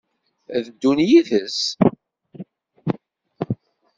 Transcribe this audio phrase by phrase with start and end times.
[0.55, 1.59] Ad ddun yid-s?